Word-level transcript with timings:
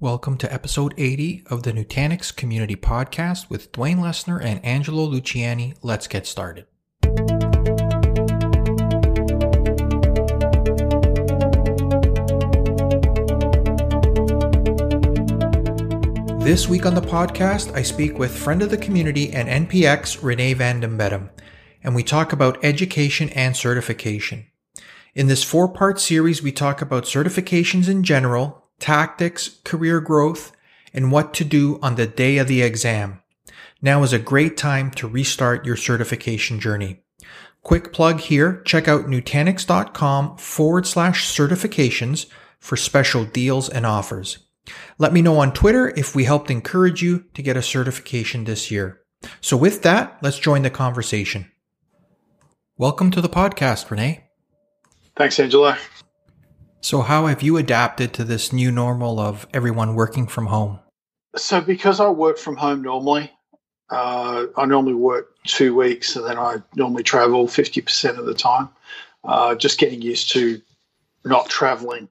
Welcome 0.00 0.36
to 0.38 0.52
episode 0.54 0.94
80 0.96 1.42
of 1.50 1.64
the 1.64 1.72
Nutanix 1.72 2.34
Community 2.34 2.76
Podcast 2.76 3.50
with 3.50 3.72
Dwayne 3.72 3.96
Lessner 3.96 4.40
and 4.40 4.64
Angelo 4.64 5.10
Luciani. 5.10 5.76
Let's 5.82 6.06
get 6.06 6.24
started. 6.24 6.66
This 16.44 16.68
week 16.68 16.86
on 16.86 16.94
the 16.94 17.02
podcast, 17.02 17.74
I 17.74 17.82
speak 17.82 18.20
with 18.20 18.30
friend 18.30 18.62
of 18.62 18.70
the 18.70 18.78
community 18.78 19.32
and 19.32 19.68
NPX 19.68 20.22
Renee 20.22 20.54
van 20.54 20.78
den 20.78 20.96
Bedem, 20.96 21.30
and 21.82 21.96
we 21.96 22.04
talk 22.04 22.32
about 22.32 22.64
education 22.64 23.30
and 23.30 23.56
certification. 23.56 24.46
In 25.16 25.26
this 25.26 25.42
four 25.42 25.66
part 25.66 25.98
series, 25.98 26.40
we 26.40 26.52
talk 26.52 26.80
about 26.80 27.02
certifications 27.02 27.88
in 27.88 28.04
general, 28.04 28.67
tactics, 28.78 29.60
career 29.64 30.00
growth, 30.00 30.52
and 30.92 31.12
what 31.12 31.34
to 31.34 31.44
do 31.44 31.78
on 31.82 31.96
the 31.96 32.06
day 32.06 32.38
of 32.38 32.48
the 32.48 32.62
exam. 32.62 33.22
Now 33.80 34.02
is 34.02 34.12
a 34.12 34.18
great 34.18 34.56
time 34.56 34.90
to 34.92 35.08
restart 35.08 35.64
your 35.64 35.76
certification 35.76 36.58
journey. 36.60 37.02
Quick 37.62 37.92
plug 37.92 38.20
here, 38.20 38.62
check 38.64 38.88
out 38.88 39.06
Nutanix.com 39.06 40.36
forward 40.38 40.86
slash 40.86 41.26
certifications 41.26 42.26
for 42.58 42.76
special 42.76 43.24
deals 43.24 43.68
and 43.68 43.84
offers. 43.84 44.38
Let 44.98 45.12
me 45.12 45.22
know 45.22 45.38
on 45.38 45.52
Twitter 45.52 45.88
if 45.96 46.14
we 46.14 46.24
helped 46.24 46.50
encourage 46.50 47.02
you 47.02 47.24
to 47.34 47.42
get 47.42 47.56
a 47.56 47.62
certification 47.62 48.44
this 48.44 48.70
year. 48.70 49.00
So 49.40 49.56
with 49.56 49.82
that, 49.82 50.18
let's 50.22 50.38
join 50.38 50.62
the 50.62 50.70
conversation. 50.70 51.50
Welcome 52.76 53.10
to 53.12 53.20
the 53.20 53.28
podcast, 53.28 53.90
Renee. 53.90 54.24
Thanks, 55.16 55.38
Angelo. 55.40 55.76
So, 56.80 57.02
how 57.02 57.26
have 57.26 57.42
you 57.42 57.56
adapted 57.56 58.12
to 58.14 58.24
this 58.24 58.52
new 58.52 58.70
normal 58.70 59.18
of 59.18 59.46
everyone 59.52 59.94
working 59.94 60.26
from 60.26 60.46
home? 60.46 60.78
So, 61.36 61.60
because 61.60 62.00
I 62.00 62.08
work 62.10 62.38
from 62.38 62.56
home 62.56 62.82
normally, 62.82 63.32
uh, 63.90 64.46
I 64.56 64.66
normally 64.66 64.94
work 64.94 65.34
two 65.44 65.74
weeks 65.74 66.16
and 66.16 66.26
then 66.26 66.38
I 66.38 66.56
normally 66.76 67.02
travel 67.02 67.46
50% 67.46 68.18
of 68.18 68.26
the 68.26 68.34
time. 68.34 68.68
Uh, 69.24 69.54
just 69.54 69.78
getting 69.78 70.00
used 70.00 70.32
to 70.32 70.60
not 71.24 71.48
traveling, 71.48 72.08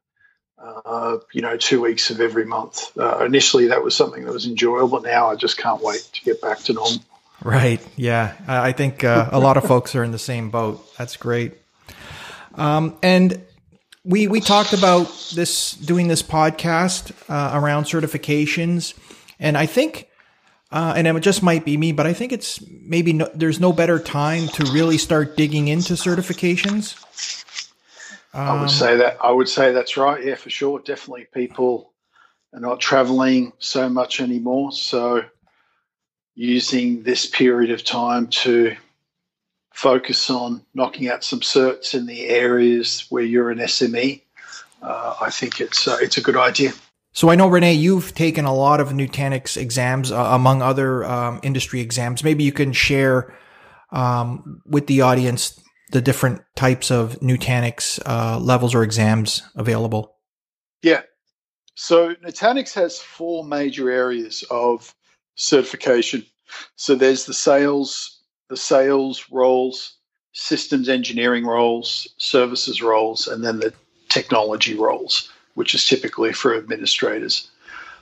uh, 0.62 1.18
you 1.32 1.42
know, 1.42 1.56
two 1.56 1.82
weeks 1.82 2.10
of 2.10 2.20
every 2.20 2.46
month. 2.46 2.98
Uh, 2.98 3.24
initially, 3.26 3.68
that 3.68 3.84
was 3.84 3.96
something 3.96 4.26
that 4.26 4.34
was 4.34 4.46
enjoyable. 4.46 5.02
Now 5.02 5.30
I 5.30 5.36
just 5.36 5.58
can't 5.58 5.82
wait 5.82 6.08
to 6.14 6.22
get 6.24 6.42
back 6.42 6.60
to 6.60 6.74
normal. 6.74 7.00
Right. 7.44 7.80
Yeah. 7.96 8.36
I 8.48 8.72
think 8.72 9.04
uh, 9.04 9.30
a 9.32 9.40
lot 9.40 9.58
of 9.58 9.64
folks 9.64 9.96
are 9.96 10.04
in 10.04 10.12
the 10.12 10.20
same 10.20 10.50
boat. 10.50 10.86
That's 10.98 11.16
great. 11.18 11.54
Um, 12.56 12.98
and 13.04 13.42
we 14.08 14.28
we 14.28 14.40
talked 14.40 14.72
about 14.72 15.08
this 15.36 15.74
doing 15.74 16.08
this 16.08 16.24
podcast 16.24 17.12
uh, 17.30 17.60
around 17.60 17.84
certifications, 17.84 18.98
and 19.38 19.58
I 19.58 19.66
think, 19.66 20.08
uh, 20.72 20.94
and 20.96 21.06
it 21.06 21.20
just 21.20 21.44
might 21.44 21.66
be 21.66 21.76
me, 21.76 21.92
but 21.92 22.08
I 22.08 22.14
think 22.14 22.32
it's 22.32 22.64
maybe 22.82 23.12
no, 23.12 23.30
there's 23.36 23.60
no 23.60 23.74
better 23.74 24.00
time 24.00 24.48
to 24.48 24.64
really 24.72 24.98
start 24.98 25.36
digging 25.36 25.68
into 25.68 25.94
certifications. 25.94 26.96
Um, 28.34 28.48
I 28.48 28.62
would 28.62 28.72
say 28.72 28.96
that 28.96 29.18
I 29.22 29.32
would 29.32 29.50
say 29.50 29.74
that's 29.74 29.98
right. 29.98 30.24
Yeah, 30.24 30.36
for 30.36 30.50
sure. 30.50 30.80
Definitely, 30.80 31.28
people 31.34 31.92
are 32.54 32.62
not 32.62 32.80
traveling 32.80 33.52
so 33.60 33.90
much 33.90 34.22
anymore, 34.22 34.72
so 34.72 35.24
using 36.34 37.04
this 37.04 37.26
period 37.26 37.72
of 37.72 37.84
time 37.84 38.28
to 38.28 38.74
focus 39.78 40.28
on 40.32 40.60
knocking 40.74 41.08
out 41.08 41.24
some 41.24 41.40
certs 41.40 41.94
in 41.94 42.08
the 42.08 42.26
areas 42.30 43.06
where 43.10 43.24
you're 43.24 43.52
an 43.52 43.60
SME, 43.60 44.24
uh, 44.82 45.16
I 45.22 45.30
think 45.30 45.62
it's 45.62 45.88
uh, 45.88 45.98
it's 46.02 46.18
a 46.18 46.22
good 46.22 46.36
idea. 46.36 46.74
So 47.12 47.30
I 47.30 47.36
know 47.36 47.48
Renee, 47.48 47.74
you've 47.74 48.16
taken 48.16 48.46
a 48.46 48.54
lot 48.54 48.80
of 48.80 48.90
Nutanix 48.90 49.56
exams 49.56 50.12
uh, 50.12 50.16
among 50.16 50.64
other 50.64 51.06
um, 51.06 51.40
industry 51.44 51.80
exams. 51.80 52.24
Maybe 52.24 52.44
you 52.44 52.52
can 52.52 52.74
share 52.74 53.36
um, 53.92 54.64
with 54.66 54.88
the 54.88 55.02
audience 55.02 55.60
the 55.92 56.02
different 56.02 56.42
types 56.56 56.90
of 56.90 57.20
Nutanix 57.20 58.00
uh, 58.06 58.40
levels 58.40 58.74
or 58.74 58.82
exams 58.82 59.44
available. 59.56 60.16
Yeah. 60.82 61.04
So 61.76 62.16
Nutanix 62.16 62.74
has 62.74 63.00
four 63.00 63.44
major 63.44 63.92
areas 63.92 64.44
of 64.50 64.94
certification. 65.36 66.26
So 66.76 66.96
there's 66.96 67.26
the 67.26 67.34
sales 67.34 68.17
the 68.50 68.58
sales 68.58 69.26
roles, 69.32 69.96
systems 70.34 70.90
engineering 70.90 71.46
roles, 71.46 72.08
services 72.18 72.82
roles, 72.82 73.28
and 73.28 73.44
then 73.44 73.60
the 73.60 73.74
technology 74.10 74.76
roles, 74.76 75.30
which 75.56 75.74
is 75.76 75.86
typically 75.86 76.34
for 76.34 76.56
administrators. 76.56 77.50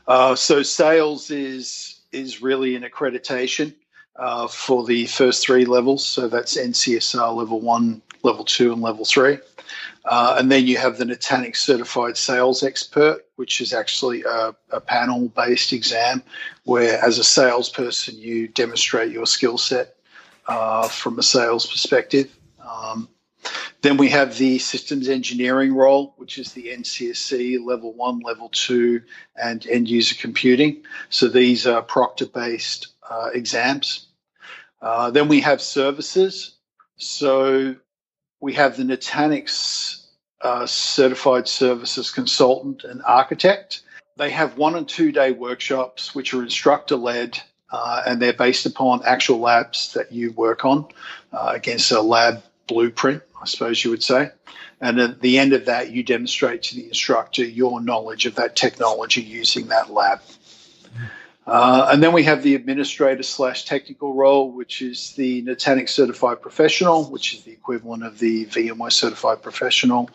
Uh, 0.08 0.36
so 0.36 0.62
sales 0.62 1.32
is 1.32 2.00
is 2.12 2.42
really 2.42 2.76
an 2.76 2.84
accreditation 2.84 3.74
uh, 4.18 4.48
for 4.48 4.86
the 4.86 5.06
first 5.08 5.44
three 5.44 5.66
levels. 5.66 6.06
So 6.06 6.28
that's 6.28 6.58
NCSR 6.58 7.36
level 7.36 7.60
one, 7.60 8.02
level 8.24 8.46
two, 8.46 8.72
and 8.72 8.82
level 8.82 9.06
three. 9.06 9.40
Uh, 10.06 10.36
and 10.38 10.52
then 10.52 10.68
you 10.68 10.78
have 10.78 10.98
the 10.98 11.04
Nutanix 11.04 11.58
Certified 11.58 12.16
Sales 12.16 12.62
Expert, 12.62 13.26
which 13.38 13.60
is 13.60 13.74
actually 13.74 14.22
a, 14.24 14.56
a 14.70 14.80
panel 14.80 15.30
based 15.30 15.74
exam 15.74 16.22
where, 16.64 17.04
as 17.04 17.18
a 17.18 17.24
salesperson, 17.24 18.16
you 18.18 18.48
demonstrate 18.48 19.12
your 19.12 19.26
skill 19.26 19.58
set 19.58 19.95
uh, 20.48 20.88
from 20.88 21.20
a 21.20 21.24
sales 21.24 21.66
perspective. 21.66 22.36
Um, 22.60 23.10
then 23.82 23.98
we 23.98 24.10
have 24.10 24.38
the 24.38 24.58
systems 24.58 25.08
engineering 25.10 25.76
role, 25.76 26.16
which 26.18 26.40
is 26.40 26.54
the 26.54 26.70
NCSC 26.70 27.64
level 27.64 27.94
one, 27.94 28.20
level 28.20 28.50
two, 28.50 29.04
and 29.36 29.66
end 29.68 29.88
user 29.88 30.16
computing. 30.16 30.84
So 31.10 31.28
these 31.28 31.68
are 31.68 31.84
proctor 31.84 32.26
based 32.26 32.88
uh, 33.08 33.30
exams. 33.34 34.08
Uh, 34.82 35.12
then 35.12 35.28
we 35.28 35.42
have 35.42 35.62
services. 35.62 36.56
So 36.98 37.76
we 38.40 38.54
have 38.54 38.78
the 38.78 38.84
Nutanix 38.84 40.08
uh, 40.42 40.66
certified 40.66 41.48
services 41.48 42.12
consultant 42.12 42.84
and 42.84 43.02
architect. 43.04 43.82
They 44.18 44.30
have 44.30 44.58
one 44.58 44.76
and 44.76 44.88
two 44.88 45.12
day 45.12 45.32
workshops, 45.32 46.16
which 46.16 46.34
are 46.34 46.42
instructor 46.42 46.96
led 46.96 47.40
uh, 47.75 48.03
and 48.08 48.22
they're 48.22 48.31
based 48.31 48.66
upon 48.66 49.03
actual 49.03 49.40
labs 49.40 49.91
that 49.94 50.09
you 50.09 50.31
work 50.31 50.63
on 50.63 50.88
uh, 51.34 51.52
against 51.53 51.91
a 51.91 52.00
lab 52.00 52.41
blueprint, 52.68 53.22
I 53.41 53.46
suppose 53.46 53.84
you 53.84 53.91
would 53.91 54.03
say. 54.03 54.31
And 54.80 54.97
at 55.00 55.19
the 55.19 55.38
end 55.38 55.52
of 55.52 55.66
that, 55.66 55.91
you 55.91 56.02
demonstrate 56.02 56.64
to 56.64 56.75
the 56.75 56.88
instructor 56.88 57.44
your 57.44 57.81
knowledge 57.81 58.25
of 58.25 58.35
that 58.35 58.56
technology 58.56 59.22
using 59.22 59.68
that 59.68 59.91
lab. 59.91 60.22
Uh, 61.46 61.90
and 61.91 62.02
then 62.02 62.14
we 62.14 62.24
have 62.24 62.44
the 62.44 62.56
administrator 62.56 63.24
slash 63.24 63.66
technical 63.66 64.14
role, 64.14 64.52
which 64.52 64.81
is 64.81 65.12
the 65.12 65.44
Nutanix 65.44 65.90
certified 65.90 66.41
professional, 66.41 67.12
which 67.12 67.34
is 67.34 67.44
the 67.44 67.52
equivalent 67.52 68.03
of 68.03 68.19
the 68.19 68.46
VMware 68.46 68.91
certified 68.91 69.41
professional, 69.44 70.09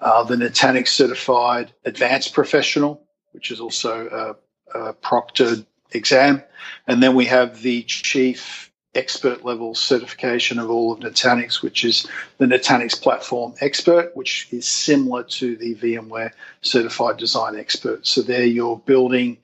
uh, 0.00 0.24
the 0.24 0.34
Nutanix 0.34 0.88
certified 0.88 1.72
advanced 1.84 2.34
professional, 2.34 3.06
which 3.30 3.52
is 3.52 3.60
also 3.60 4.36
a, 4.74 4.78
a 4.78 4.92
proctored 4.94 5.64
exam. 5.92 6.42
And 6.86 7.02
then 7.02 7.14
we 7.14 7.24
have 7.26 7.62
the 7.62 7.82
chief 7.84 8.70
expert 8.96 9.44
level 9.44 9.74
certification 9.74 10.58
of 10.58 10.70
all 10.70 10.92
of 10.92 11.00
Nutanix, 11.00 11.62
which 11.62 11.84
is 11.84 12.06
the 12.38 12.46
Nutanix 12.46 13.00
Platform 13.00 13.54
Expert, 13.60 14.16
which 14.16 14.48
is 14.50 14.66
similar 14.66 15.22
to 15.24 15.56
the 15.56 15.74
VMware 15.74 16.32
Certified 16.62 17.18
Design 17.18 17.56
Expert. 17.56 18.06
So 18.06 18.22
there 18.22 18.46
you're 18.46 18.78
building 18.78 19.36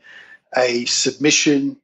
a 0.56 0.84
submission, 0.86 1.76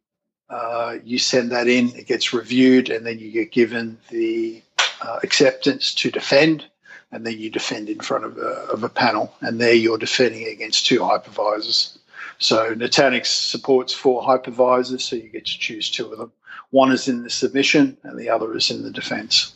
uh, 0.49 0.97
you 1.05 1.19
send 1.19 1.53
that 1.53 1.69
in, 1.69 1.95
it 1.95 2.07
gets 2.07 2.33
reviewed, 2.33 2.89
and 2.89 3.05
then 3.05 3.19
you 3.19 3.31
get 3.31 3.53
given 3.53 3.99
the 4.09 4.63
uh, 5.03 5.19
acceptance 5.23 5.95
to 5.97 6.11
defend. 6.11 6.65
And 7.11 7.25
then 7.25 7.39
you 7.39 7.49
defend 7.49 7.89
in 7.89 8.01
front 8.01 8.25
of 8.25 8.37
a, 8.37 8.69
of 8.71 8.85
a 8.85 8.89
panel, 8.91 9.35
and 9.41 9.59
there 9.59 9.73
you're 9.73 9.97
defending 9.97 10.47
against 10.47 10.85
two 10.85 11.01
hypervisors. 11.01 11.98
So 12.39 12.75
Nutanix 12.75 13.27
supports 13.27 13.93
four 13.93 14.23
hypervisors, 14.23 15.01
so 15.03 15.17
you 15.17 15.29
get 15.29 15.47
to 15.47 15.59
choose 15.59 15.91
two 15.91 16.11
of 16.13 16.19
them. 16.19 16.33
One 16.71 16.93
is 16.93 17.09
in 17.09 17.23
the 17.23 17.31
submission, 17.31 17.97
and 18.03 18.19
the 18.19 18.31
other 18.31 18.55
is 18.57 18.71
in 18.71 18.83
the 18.83 18.91
defense. 18.91 19.55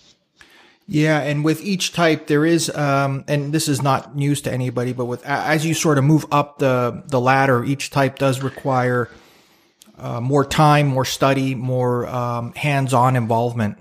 Yeah, 0.88 1.20
and 1.20 1.44
with 1.44 1.62
each 1.62 1.93
type, 1.93 2.26
there 2.26 2.44
is, 2.44 2.69
um, 2.70 3.25
and 3.29 3.52
this 3.52 3.69
is 3.69 3.82
not 3.82 4.17
news 4.17 4.43
to 4.43 4.52
anybody, 4.52 4.93
but 4.93 5.05
with 5.05 5.25
as 5.25 5.64
you 5.64 5.75
sort 5.75 5.96
of 5.96 6.05
move 6.05 6.26
up 6.32 6.58
the 6.58 7.05
the 7.06 7.20
ladder, 7.20 7.64
each 7.64 7.90
type 7.90 8.19
does 8.19 8.43
require 8.43 9.08
uh, 9.96 10.20
more 10.20 10.44
time, 10.44 10.88
more 10.88 11.05
study, 11.05 11.55
more 11.55 12.08
um, 12.08 12.52
hands-on 12.55 13.14
involvement. 13.14 13.78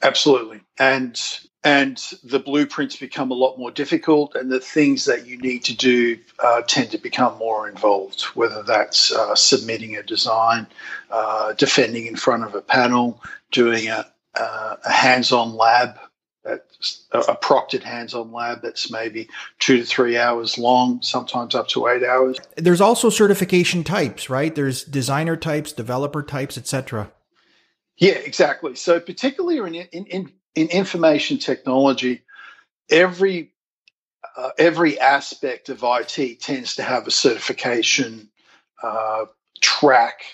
Absolutely, 0.00 0.60
and 0.78 1.20
and 1.66 1.96
the 2.22 2.38
blueprints 2.38 2.94
become 2.94 3.32
a 3.32 3.34
lot 3.34 3.58
more 3.58 3.72
difficult, 3.72 4.36
and 4.36 4.52
the 4.52 4.60
things 4.60 5.04
that 5.06 5.26
you 5.26 5.36
need 5.36 5.64
to 5.64 5.76
do 5.76 6.16
uh, 6.38 6.62
tend 6.62 6.92
to 6.92 6.98
become 6.98 7.36
more 7.38 7.68
involved, 7.68 8.22
whether 8.36 8.62
that's 8.62 9.10
uh, 9.10 9.34
submitting 9.34 9.96
a 9.96 10.02
design, 10.04 10.68
uh, 11.10 11.54
defending 11.54 12.06
in 12.06 12.14
front 12.14 12.44
of 12.44 12.54
a 12.54 12.60
panel, 12.60 13.20
doing 13.50 13.88
a, 13.88 14.06
uh, 14.36 14.76
a 14.84 14.92
hands 14.92 15.32
on 15.32 15.56
lab 15.56 15.98
a 17.10 17.34
proctored 17.34 17.82
hands-on 17.82 18.30
lab 18.30 18.62
that's 18.62 18.88
maybe 18.88 19.28
two 19.58 19.78
to 19.78 19.84
three 19.84 20.16
hours 20.16 20.56
long, 20.56 21.02
sometimes 21.02 21.56
up 21.56 21.66
to 21.66 21.88
eight 21.88 22.04
hours. 22.04 22.38
There's 22.56 22.80
also 22.80 23.10
certification 23.10 23.82
types, 23.82 24.30
right? 24.30 24.54
There's 24.54 24.84
designer 24.84 25.36
types, 25.36 25.72
developer 25.72 26.22
types, 26.22 26.56
etc. 26.56 27.10
Yeah, 27.96 28.12
exactly. 28.12 28.76
So 28.76 29.00
particularly 29.00 29.58
in, 29.58 29.88
in, 29.90 30.06
in, 30.06 30.32
in 30.56 30.68
information 30.68 31.38
technology, 31.38 32.22
every 32.90 33.52
uh, 34.36 34.50
every 34.58 34.98
aspect 34.98 35.68
of 35.68 35.84
IT 35.84 36.40
tends 36.40 36.76
to 36.76 36.82
have 36.82 37.06
a 37.06 37.10
certification 37.10 38.28
uh, 38.82 39.26
track 39.60 40.24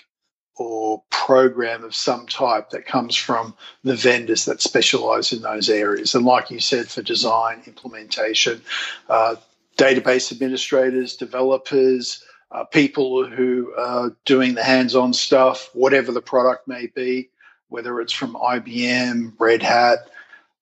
or 0.57 1.03
program 1.09 1.83
of 1.83 1.95
some 1.95 2.27
type 2.27 2.69
that 2.71 2.85
comes 2.85 3.15
from 3.15 3.55
the 3.83 3.95
vendors 3.95 4.45
that 4.45 4.61
specialize 4.61 5.31
in 5.31 5.41
those 5.41 5.69
areas. 5.69 6.13
And 6.15 6.25
like 6.25 6.51
you 6.51 6.59
said, 6.59 6.87
for 6.89 7.01
design, 7.01 7.63
implementation, 7.65 8.61
uh, 9.09 9.35
database 9.77 10.31
administrators, 10.31 11.15
developers, 11.15 12.23
uh, 12.51 12.65
people 12.65 13.25
who 13.25 13.73
are 13.77 14.15
doing 14.25 14.53
the 14.53 14.63
hands 14.63 14.95
on 14.95 15.13
stuff, 15.13 15.69
whatever 15.73 16.11
the 16.11 16.21
product 16.21 16.67
may 16.67 16.87
be, 16.87 17.29
whether 17.69 17.99
it's 17.99 18.13
from 18.13 18.35
IBM, 18.35 19.33
Red 19.39 19.63
Hat, 19.63 20.09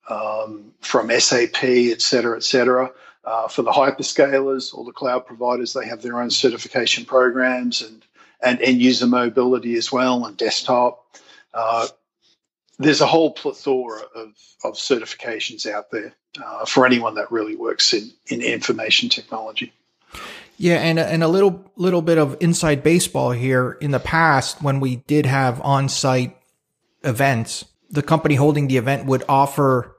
um, 0.10 0.74
from 0.82 1.10
SAP, 1.10 1.64
et 1.64 2.02
cetera, 2.02 2.38
et 2.38 2.44
cetera. 2.44 2.92
Uh, 3.24 3.48
for 3.48 3.62
the 3.62 3.72
hyperscalers 3.72 4.74
or 4.74 4.84
the 4.84 4.92
cloud 4.92 5.26
providers, 5.26 5.74
they 5.74 5.86
have 5.86 6.02
their 6.02 6.20
own 6.20 6.32
certification 6.32 7.06
programs 7.06 7.82
and, 7.82 8.04
and 8.42 8.60
end 8.62 8.82
user 8.82 9.06
mobility 9.06 9.76
as 9.76 9.92
well 9.92 10.26
and 10.26 10.38
desktop. 10.38 11.06
Uh, 11.54 11.88
there's 12.80 13.02
a 13.02 13.06
whole 13.06 13.32
plethora 13.32 14.02
of, 14.16 14.30
of 14.64 14.74
certifications 14.74 15.68
out 15.70 15.92
there 15.92 16.14
uh, 16.44 16.66
for 16.66 16.86
anyone 16.86 17.14
that 17.14 17.32
really 17.32 17.56
works 17.56 17.94
in, 17.94 18.12
in 18.28 18.42
information 18.42 19.08
technology. 19.08 19.72
Yeah, 20.58 20.76
and 20.76 21.00
and 21.00 21.24
a 21.24 21.28
little 21.28 21.72
little 21.76 22.04
bit 22.04 22.20
of 22.20 22.38
inside 22.40 22.84
baseball 22.84 23.32
here. 23.32 23.78
In 23.82 23.92
the 23.92 24.00
past, 24.00 24.62
when 24.62 24.80
we 24.80 24.98
did 24.98 25.26
have 25.26 25.60
on 25.62 25.90
site 25.90 26.38
events, 27.04 27.66
the 27.92 28.02
company 28.02 28.36
holding 28.36 28.68
the 28.68 28.78
event 28.78 29.06
would 29.06 29.24
offer 29.28 29.96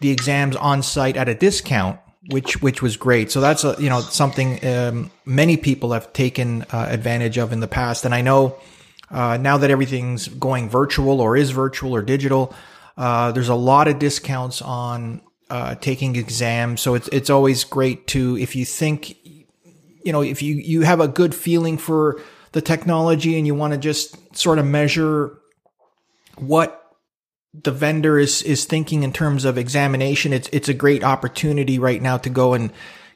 the 0.00 0.10
exams 0.10 0.56
on 0.56 0.82
site 0.82 1.16
at 1.16 1.28
a 1.28 1.34
discount 1.34 1.98
which 2.28 2.60
which 2.60 2.82
was 2.82 2.96
great. 2.96 3.30
So 3.30 3.40
that's 3.40 3.64
a, 3.64 3.76
you 3.78 3.88
know 3.88 4.00
something 4.00 4.64
um, 4.66 5.10
many 5.24 5.56
people 5.56 5.92
have 5.92 6.12
taken 6.12 6.62
uh, 6.72 6.86
advantage 6.88 7.38
of 7.38 7.52
in 7.52 7.60
the 7.60 7.68
past, 7.68 8.04
and 8.04 8.14
I 8.14 8.22
know 8.22 8.56
uh, 9.10 9.36
now 9.36 9.58
that 9.58 9.70
everything's 9.70 10.28
going 10.28 10.68
virtual 10.68 11.20
or 11.20 11.36
is 11.36 11.50
virtual 11.50 11.94
or 11.94 12.02
digital, 12.02 12.54
uh, 12.96 13.32
there's 13.32 13.48
a 13.48 13.54
lot 13.54 13.86
of 13.88 13.98
discounts 13.98 14.60
on 14.60 15.20
uh, 15.50 15.76
taking 15.76 16.16
exams. 16.16 16.80
So 16.80 16.94
it's 16.94 17.08
it's 17.08 17.30
always 17.30 17.64
great 17.64 18.06
to 18.08 18.36
if 18.38 18.56
you 18.56 18.64
think 18.64 19.16
you 20.02 20.12
know 20.12 20.22
if 20.22 20.42
you 20.42 20.54
you 20.54 20.82
have 20.82 21.00
a 21.00 21.08
good 21.08 21.34
feeling 21.34 21.78
for 21.78 22.20
the 22.52 22.60
technology 22.60 23.36
and 23.36 23.46
you 23.46 23.54
want 23.54 23.72
to 23.72 23.78
just 23.78 24.36
sort 24.36 24.58
of 24.58 24.66
measure 24.66 25.38
what 26.36 26.85
the 27.62 27.72
vendor 27.72 28.18
is 28.18 28.42
is 28.42 28.64
thinking 28.64 29.02
in 29.02 29.12
terms 29.12 29.44
of 29.44 29.58
examination, 29.58 30.32
it's 30.32 30.48
it's 30.52 30.68
a 30.68 30.74
great 30.74 31.04
opportunity 31.04 31.78
right 31.78 32.00
now 32.00 32.16
to 32.18 32.30
go 32.30 32.54
and 32.54 32.72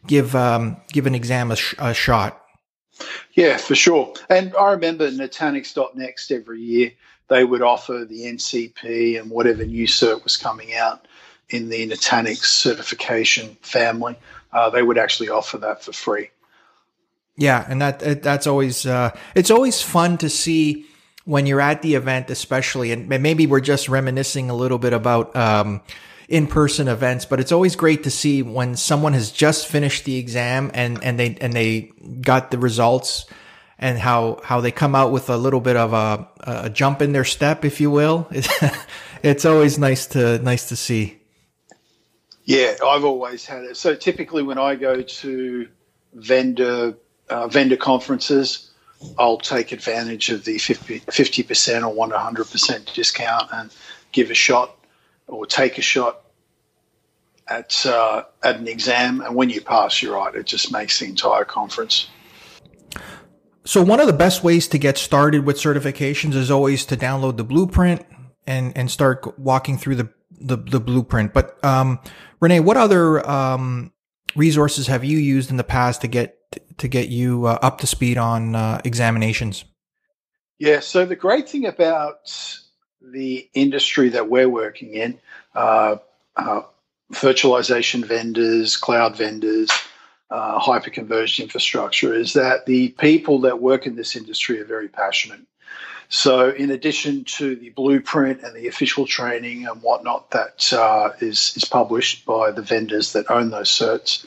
give 0.07 0.35
um, 0.35 0.77
give 0.93 1.07
an 1.07 1.15
exam 1.15 1.51
a, 1.51 1.57
sh- 1.57 1.75
a 1.79 1.95
shot. 1.95 2.43
Yeah, 3.33 3.57
for 3.57 3.75
sure. 3.75 4.15
And 4.29 4.55
I 4.57 4.73
remember 4.73 5.11
Nutanix.next 5.11 6.31
every 6.31 6.61
year 6.61 6.93
they 7.29 7.45
would 7.45 7.63
offer 7.63 8.05
the 8.07 8.25
NCP 8.25 9.19
and 9.19 9.31
whatever 9.31 9.65
new 9.65 9.87
cert 9.87 10.23
was 10.25 10.37
coming 10.37 10.75
out 10.75 11.07
in 11.49 11.69
the 11.69 11.89
Nutanix 11.89 12.45
certification 12.45 13.57
family. 13.63 14.19
Uh, 14.53 14.69
they 14.69 14.83
would 14.83 14.99
actually 14.99 15.29
offer 15.29 15.57
that 15.59 15.83
for 15.83 15.93
free. 15.93 16.31
Yeah, 17.37 17.65
and 17.67 17.81
that 17.81 18.23
that's 18.23 18.47
always 18.47 18.85
uh, 18.85 19.17
it's 19.35 19.51
always 19.51 19.81
fun 19.81 20.19
to 20.19 20.29
see 20.29 20.87
when 21.31 21.47
you're 21.47 21.61
at 21.61 21.81
the 21.81 21.94
event, 21.94 22.29
especially, 22.29 22.91
and 22.91 23.09
maybe 23.09 23.47
we're 23.47 23.61
just 23.61 23.88
reminiscing 23.88 24.50
a 24.50 24.55
little 24.55 24.79
bit 24.79 24.93
about 24.93 25.37
um, 25.37 25.81
in-person 26.29 26.88
events, 26.88 27.25
but 27.25 27.38
it's 27.38 27.53
always 27.53 27.77
great 27.77 28.03
to 28.03 28.11
see 28.11 28.43
when 28.43 28.75
someone 28.75 29.12
has 29.12 29.31
just 29.31 29.69
finished 29.69 30.05
the 30.05 30.17
exam 30.17 30.73
and 30.75 31.03
and 31.05 31.21
they 31.21 31.37
and 31.41 31.53
they 31.53 31.93
got 32.21 32.50
the 32.50 32.59
results 32.59 33.27
and 33.79 33.97
how 33.97 34.41
how 34.43 34.61
they 34.61 34.73
come 34.73 34.97
out 34.97 35.12
with 35.12 35.31
a 35.31 35.37
little 35.37 35.61
bit 35.61 35.77
of 35.77 35.93
a, 35.93 36.29
a 36.41 36.69
jump 36.69 37.00
in 37.00 37.12
their 37.12 37.25
step, 37.25 37.65
if 37.65 37.81
you 37.81 37.91
will. 37.91 38.29
It's, 39.23 39.44
always 39.44 39.79
nice 39.79 40.06
to 40.06 40.38
nice 40.38 40.71
to 40.71 40.76
see. 40.76 41.21
Yeah, 42.44 42.75
I've 42.83 43.05
always 43.05 43.44
had 43.44 43.65
it. 43.65 43.76
So 43.76 43.94
typically, 43.94 44.43
when 44.43 44.56
I 44.56 44.75
go 44.75 45.03
to 45.03 45.69
vendor 46.15 46.97
uh, 47.29 47.49
vendor 47.49 47.76
conferences, 47.76 48.70
I'll 49.19 49.38
take 49.38 49.73
advantage 49.73 50.31
of 50.31 50.44
the 50.44 50.58
50 50.58 51.43
percent 51.43 51.85
or 51.85 51.93
one 51.93 52.11
hundred 52.11 52.50
percent 52.50 52.93
discount 52.94 53.49
and 53.52 53.70
give 54.12 54.31
a 54.31 54.35
shot 54.35 54.76
or 55.26 55.47
take 55.47 55.79
a 55.79 55.82
shot 55.82 56.23
at 57.49 57.85
uh, 57.87 58.25
at 58.43 58.56
an 58.56 58.69
exam. 58.69 59.20
And 59.20 59.35
when 59.35 59.50
you 59.50 59.61
pass, 59.61 60.02
you're 60.02 60.17
right. 60.17 60.35
It 60.35 60.47
just 60.47 60.73
makes 60.73 61.00
the 61.00 61.06
entire 61.06 61.44
conference. 61.44 62.08
So 63.64 63.82
one 63.82 64.00
of 64.00 64.06
the 64.06 64.12
best 64.12 64.43
ways 64.43 64.69
to 64.69 64.79
get 64.79 64.97
started 64.99 65.44
with 65.44 65.56
certifications 65.56 66.35
is 66.35 66.50
always 66.50 66.85
to 66.87 66.97
download 66.97 67.37
the 67.37 67.44
blueprint 67.44 68.05
and 68.47 68.76
and 68.76 68.91
start 68.91 69.38
walking 69.38 69.79
through 69.79 69.97
the 69.97 70.08
the, 70.41 70.56
the 70.56 70.81
blueprint. 70.81 71.32
But 71.35 71.62
um, 71.64 72.00
Renee, 72.41 72.61
what 72.61 72.76
other 72.76 73.29
um, 73.29 73.93
resources 74.37 74.87
have 74.87 75.05
you 75.05 75.19
used 75.19 75.50
in 75.50 75.56
the 75.56 75.65
past 75.65 76.00
to 76.03 76.09
get 76.09 76.37
to 76.79 76.88
get 76.88 77.09
you 77.09 77.47
uh, 77.47 77.59
up 77.62 77.79
to 77.79 77.87
speed 77.87 78.19
on 78.19 78.55
uh, 78.55 78.81
examinations? 78.85 79.65
Yeah, 80.59 80.81
so 80.81 81.06
the 81.06 81.17
great 81.17 81.49
thing 81.49 81.67
about 81.67 82.31
the 83.00 83.49
industry 83.55 84.11
that 84.11 84.29
we're 84.29 84.49
working 84.49 84.94
in, 84.94 85.19
uh, 85.55 85.97
uh 86.37 86.62
virtualization 87.12 88.05
vendors, 88.05 88.77
cloud 88.77 89.17
vendors, 89.17 89.69
uh, 90.31 90.61
hyperconverged 90.61 91.43
infrastructure, 91.43 92.15
is 92.15 92.35
that 92.35 92.67
the 92.67 92.91
people 92.91 93.41
that 93.41 93.61
work 93.61 93.87
in 93.87 93.97
this 93.97 94.15
industry 94.15 94.61
are 94.61 94.65
very 94.65 94.88
passionate. 94.88 95.41
So, 96.12 96.51
in 96.51 96.73
addition 96.73 97.23
to 97.39 97.55
the 97.55 97.71
blueprint 97.71 98.43
and 98.43 98.55
the 98.55 98.67
official 98.67 99.07
training 99.07 99.69
and 99.69 99.81
whatnot 99.81 100.31
that 100.33 100.73
uh, 100.73 101.12
is 101.21 101.53
is 101.57 101.65
published 101.65 102.27
by 102.27 102.51
the 102.51 102.62
vendors 102.62 103.12
that 103.12 103.31
own 103.31 103.51
those 103.51 103.71
certs, 103.71 104.27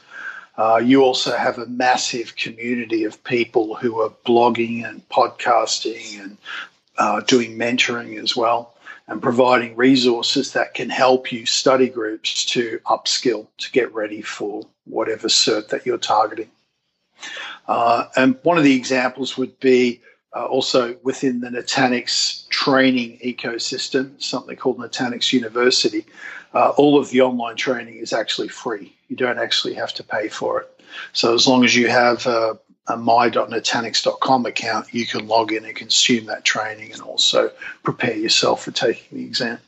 uh, 0.58 0.82
you 0.84 1.04
also 1.04 1.36
have 1.36 1.58
a 1.58 1.66
massive 1.66 2.38
community 2.38 3.04
of 3.04 3.22
people 3.26 3.76
who 3.76 4.00
are 4.00 4.14
blogging 4.26 4.88
and 4.88 5.08
podcasting 5.10 6.24
and 6.24 6.38
uh, 6.98 7.20
doing 7.20 7.58
mentoring 7.58 8.18
as 8.22 8.34
well 8.34 8.74
and 9.08 9.22
providing 9.22 9.76
resources 9.76 10.54
that 10.54 10.74
can 10.74 10.90
help 10.90 11.34
you 11.34 11.46
study 11.46 11.90
groups 11.90 12.46
to 12.46 12.80
upskill 12.86 13.48
to 13.58 13.70
get 13.72 13.94
ready 13.94 14.22
for 14.22 14.64
whatever 14.86 15.28
cert 15.28 15.68
that 15.68 15.86
you're 15.86 15.98
targeting. 15.98 16.50
Uh, 17.68 18.06
and 18.16 18.38
one 18.44 18.58
of 18.58 18.64
the 18.64 18.76
examples 18.76 19.38
would 19.38 19.60
be 19.60 20.02
uh, 20.36 20.46
also 20.46 20.96
within 21.04 21.40
the 21.40 21.50
Nutanix 21.50 22.48
training 22.50 23.20
ecosystem, 23.24 24.22
something 24.22 24.56
called 24.56 24.80
Nutanix 24.80 25.32
University. 25.32 26.06
Uh, 26.54 26.70
all 26.70 27.00
of 27.00 27.10
the 27.10 27.22
online 27.22 27.56
training 27.56 27.98
is 27.98 28.14
actually 28.14 28.48
free. 28.48 28.96
You 29.08 29.16
don't 29.16 29.40
actually 29.40 29.74
have 29.76 29.94
to 29.96 30.04
pay 30.04 30.30
for 30.30 30.62
it. 30.62 30.82
So 31.14 31.34
as 31.34 31.48
long 31.48 31.64
as 31.64 31.76
you 31.76 31.88
have 31.88 32.26
a, 32.26 32.60
a 32.88 32.98
my.nutanix.com 32.98 34.46
account, 34.46 34.94
you 34.94 35.06
can 35.06 35.28
log 35.28 35.52
in 35.52 35.66
and 35.66 35.76
consume 35.76 36.26
that 36.28 36.44
training 36.44 36.92
and 36.94 37.02
also 37.02 37.52
prepare 37.84 38.16
yourself 38.16 38.64
for 38.64 38.72
taking 38.72 39.18
the 39.18 39.26
exam. 39.26 39.60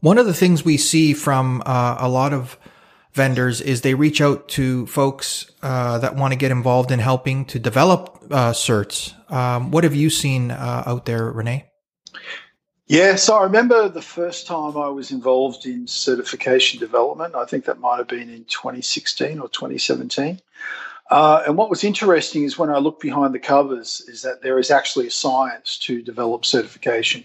One 0.00 0.18
of 0.18 0.26
the 0.26 0.34
things 0.34 0.64
we 0.64 0.76
see 0.76 1.14
from 1.14 1.62
uh, 1.64 1.96
a 1.98 2.08
lot 2.08 2.32
of 2.32 2.58
vendors 3.14 3.60
is 3.60 3.80
they 3.80 3.94
reach 3.94 4.20
out 4.20 4.48
to 4.48 4.86
folks 4.86 5.50
uh, 5.62 5.98
that 5.98 6.16
want 6.16 6.32
to 6.32 6.36
get 6.36 6.50
involved 6.50 6.90
in 6.90 6.98
helping 6.98 7.44
to 7.46 7.58
develop 7.58 8.18
uh, 8.30 8.52
certs. 8.52 9.14
Um, 9.30 9.70
what 9.70 9.84
have 9.84 9.94
you 9.94 10.10
seen 10.10 10.50
uh, 10.50 10.82
out 10.86 11.06
there, 11.06 11.30
Renee? 11.30 11.66
Yeah, 12.86 13.14
so 13.14 13.36
I 13.36 13.44
remember 13.44 13.88
the 13.88 14.02
first 14.02 14.46
time 14.46 14.76
I 14.76 14.88
was 14.88 15.10
involved 15.10 15.64
in 15.64 15.86
certification 15.86 16.80
development. 16.80 17.34
I 17.34 17.46
think 17.46 17.64
that 17.64 17.80
might 17.80 17.96
have 17.96 18.08
been 18.08 18.28
in 18.28 18.44
2016 18.44 19.38
or 19.38 19.48
2017. 19.48 20.40
Uh, 21.10 21.42
and 21.46 21.56
what 21.56 21.70
was 21.70 21.84
interesting 21.84 22.44
is 22.44 22.58
when 22.58 22.70
I 22.70 22.78
look 22.78 23.00
behind 23.00 23.34
the 23.34 23.38
covers, 23.38 24.02
is 24.08 24.22
that 24.22 24.42
there 24.42 24.58
is 24.58 24.70
actually 24.70 25.06
a 25.06 25.10
science 25.10 25.78
to 25.80 26.02
develop 26.02 26.44
certification. 26.44 27.24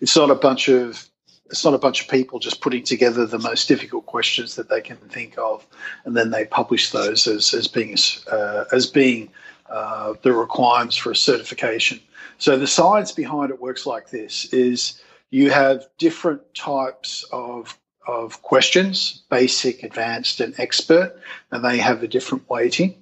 It's 0.00 0.16
not 0.16 0.30
a 0.30 0.34
bunch 0.34 0.68
of 0.68 1.08
it's 1.50 1.64
not 1.64 1.74
a 1.74 1.78
bunch 1.78 2.02
of 2.02 2.08
people 2.08 2.38
just 2.38 2.60
putting 2.60 2.82
together 2.82 3.26
the 3.26 3.38
most 3.38 3.68
difficult 3.68 4.06
questions 4.06 4.56
that 4.56 4.68
they 4.68 4.80
can 4.80 4.96
think 4.96 5.36
of, 5.38 5.66
and 6.04 6.16
then 6.16 6.30
they 6.30 6.44
publish 6.44 6.90
those 6.90 7.26
as, 7.26 7.54
as 7.54 7.68
being 7.68 7.96
uh, 8.30 8.64
as 8.72 8.86
being 8.86 9.30
uh, 9.70 10.14
the 10.22 10.32
requirements 10.32 10.96
for 10.96 11.10
a 11.10 11.16
certification. 11.16 12.00
So 12.38 12.58
the 12.58 12.66
science 12.66 13.12
behind 13.12 13.50
it 13.50 13.60
works 13.60 13.86
like 13.86 14.10
this: 14.10 14.46
is 14.52 15.00
you 15.30 15.50
have 15.50 15.86
different 15.98 16.42
types 16.54 17.24
of 17.32 17.78
of 18.06 18.42
questions 18.42 19.22
basic, 19.30 19.82
advanced, 19.82 20.40
and 20.40 20.54
expert, 20.58 21.18
and 21.50 21.64
they 21.64 21.78
have 21.78 22.02
a 22.02 22.08
different 22.08 22.48
weighting. 22.48 22.94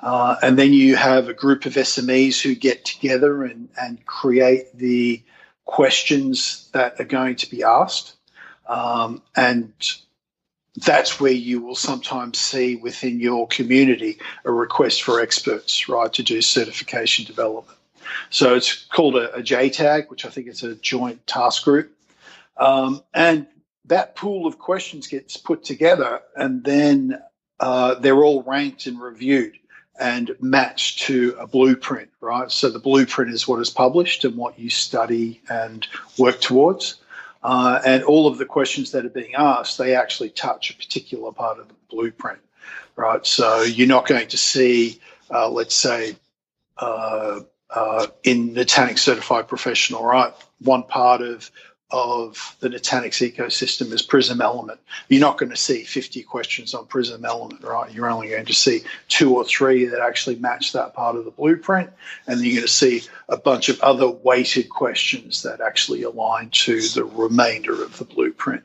Uh, 0.00 0.36
and 0.42 0.58
then 0.58 0.72
you 0.72 0.96
have 0.96 1.28
a 1.28 1.34
group 1.34 1.64
of 1.64 1.74
SMEs 1.74 2.40
who 2.40 2.54
get 2.54 2.84
together 2.84 3.42
and, 3.44 3.68
and 3.80 4.04
create 4.04 4.66
the 4.76 5.22
questions 5.64 6.68
that 6.72 7.00
are 7.00 7.04
going 7.04 7.36
to 7.36 7.50
be 7.50 7.62
asked. 7.62 8.14
Um, 8.68 9.22
and 9.36 9.72
that's 10.76 11.20
where 11.20 11.32
you 11.32 11.60
will 11.60 11.76
sometimes 11.76 12.38
see 12.38 12.76
within 12.76 13.20
your 13.20 13.46
community 13.46 14.18
a 14.44 14.52
request 14.52 15.02
for 15.02 15.20
experts, 15.20 15.88
right, 15.88 16.12
to 16.12 16.22
do 16.22 16.42
certification 16.42 17.24
development. 17.24 17.78
So 18.30 18.54
it's 18.54 18.84
called 18.86 19.16
a, 19.16 19.32
a 19.34 19.42
JTAG, 19.42 20.10
which 20.10 20.24
I 20.24 20.30
think 20.30 20.48
is 20.48 20.62
a 20.62 20.74
joint 20.74 21.26
task 21.26 21.64
group. 21.64 21.92
Um, 22.56 23.02
and 23.12 23.46
that 23.86 24.16
pool 24.16 24.46
of 24.46 24.58
questions 24.58 25.06
gets 25.06 25.36
put 25.36 25.64
together, 25.64 26.22
and 26.36 26.64
then 26.64 27.18
uh, 27.60 27.94
they're 27.94 28.24
all 28.24 28.42
ranked 28.42 28.86
and 28.86 29.00
reviewed 29.00 29.58
and 29.98 30.34
matched 30.40 31.00
to 31.00 31.36
a 31.38 31.46
blueprint, 31.46 32.10
right? 32.20 32.50
So 32.50 32.70
the 32.70 32.78
blueprint 32.78 33.32
is 33.32 33.46
what 33.46 33.60
is 33.60 33.70
published 33.70 34.24
and 34.24 34.36
what 34.36 34.58
you 34.58 34.70
study 34.70 35.40
and 35.48 35.86
work 36.18 36.40
towards. 36.40 36.96
Uh, 37.42 37.80
and 37.84 38.02
all 38.04 38.26
of 38.26 38.38
the 38.38 38.46
questions 38.46 38.92
that 38.92 39.04
are 39.04 39.10
being 39.10 39.34
asked, 39.34 39.78
they 39.78 39.94
actually 39.94 40.30
touch 40.30 40.70
a 40.70 40.76
particular 40.76 41.30
part 41.30 41.58
of 41.58 41.68
the 41.68 41.74
blueprint, 41.90 42.40
right? 42.96 43.24
So 43.26 43.62
you're 43.62 43.86
not 43.86 44.06
going 44.06 44.28
to 44.28 44.38
see, 44.38 45.00
uh, 45.30 45.48
let's 45.50 45.74
say, 45.74 46.16
uh, 46.78 47.40
uh 47.70 48.06
in 48.22 48.54
Nutanix 48.54 49.00
Certified 49.00 49.46
Professional, 49.46 50.04
right? 50.04 50.32
One 50.60 50.84
part 50.84 51.20
of 51.20 51.50
of 51.90 52.56
the 52.60 52.68
Nutanix 52.68 53.32
ecosystem 53.32 53.92
is 53.92 54.02
Prism 54.02 54.40
Element. 54.40 54.80
You're 55.08 55.20
not 55.20 55.38
going 55.38 55.50
to 55.50 55.56
see 55.56 55.84
50 55.84 56.22
questions 56.22 56.74
on 56.74 56.86
Prism 56.86 57.24
Element, 57.24 57.62
right? 57.62 57.92
You're 57.92 58.10
only 58.10 58.30
going 58.30 58.46
to 58.46 58.54
see 58.54 58.82
two 59.08 59.36
or 59.36 59.44
three 59.44 59.84
that 59.86 60.00
actually 60.00 60.36
match 60.36 60.72
that 60.72 60.94
part 60.94 61.16
of 61.16 61.24
the 61.24 61.30
blueprint. 61.30 61.90
And 62.26 62.40
you're 62.40 62.56
going 62.56 62.66
to 62.66 62.72
see 62.72 63.02
a 63.28 63.36
bunch 63.36 63.68
of 63.68 63.80
other 63.80 64.08
weighted 64.08 64.70
questions 64.70 65.42
that 65.42 65.60
actually 65.60 66.02
align 66.02 66.50
to 66.50 66.80
the 66.80 67.04
remainder 67.04 67.82
of 67.82 67.98
the 67.98 68.04
blueprint. 68.04 68.64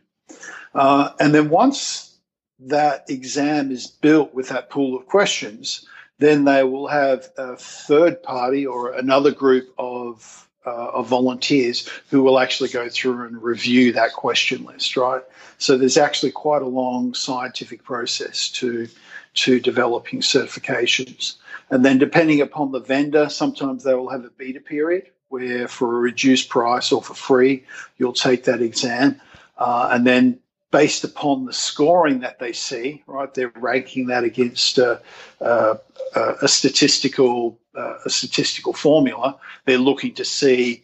Uh, 0.73 1.11
and 1.19 1.33
then 1.33 1.49
once 1.49 2.17
that 2.59 3.09
exam 3.09 3.71
is 3.71 3.87
built 3.87 4.33
with 4.33 4.49
that 4.49 4.69
pool 4.69 4.97
of 4.97 5.05
questions, 5.07 5.87
then 6.19 6.45
they 6.45 6.63
will 6.63 6.87
have 6.87 7.29
a 7.37 7.55
third 7.55 8.21
party 8.23 8.65
or 8.65 8.93
another 8.93 9.31
group 9.31 9.73
of 9.77 10.48
uh, 10.65 10.89
of 10.89 11.07
volunteers 11.07 11.89
who 12.09 12.21
will 12.21 12.39
actually 12.39 12.69
go 12.69 12.89
through 12.89 13.25
and 13.25 13.41
review 13.41 13.93
that 13.93 14.13
question 14.13 14.65
list, 14.65 14.97
right? 14.97 15.23
So 15.57 15.77
there's 15.77 15.97
actually 15.97 16.31
quite 16.31 16.61
a 16.61 16.67
long 16.67 17.13
scientific 17.13 17.83
process 17.83 18.49
to 18.51 18.87
to 19.35 19.59
developing 19.59 20.21
certifications. 20.21 21.35
And 21.69 21.85
then 21.85 21.97
depending 21.97 22.41
upon 22.41 22.71
the 22.71 22.79
vendor, 22.79 23.29
sometimes 23.29 23.83
they 23.83 23.93
will 23.93 24.09
have 24.09 24.25
a 24.25 24.31
beta 24.31 24.59
period 24.59 25.11
where 25.29 25.67
for 25.67 25.95
a 25.95 25.99
reduced 25.99 26.49
price 26.49 26.91
or 26.91 27.01
for 27.01 27.13
free, 27.13 27.63
you'll 27.97 28.13
take 28.13 28.45
that 28.45 28.61
exam. 28.61 29.21
Uh, 29.57 29.89
and 29.91 30.05
then 30.05 30.39
based 30.71 31.03
upon 31.03 31.45
the 31.45 31.53
scoring 31.53 32.19
that 32.19 32.39
they 32.39 32.53
see, 32.53 33.03
right, 33.07 33.33
they're 33.33 33.51
ranking 33.55 34.07
that 34.07 34.23
against 34.23 34.77
a, 34.77 35.01
a, 35.41 35.77
a 36.15 36.47
statistical 36.47 37.59
uh, 37.75 37.97
a 38.05 38.09
statistical 38.09 38.73
formula, 38.73 39.37
they're 39.65 39.77
looking 39.77 40.13
to 40.15 40.25
see 40.25 40.83